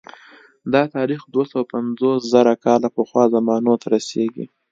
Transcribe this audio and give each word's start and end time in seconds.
دا 0.73 0.83
تاریخ 0.95 1.21
دوه 1.33 1.45
سوه 1.51 1.63
پنځوس 1.73 2.19
زره 2.33 2.53
کاله 2.65 2.89
پخوا 2.97 3.23
زمانو 3.33 3.73
ته 3.81 3.87
رسېږي 3.95 4.45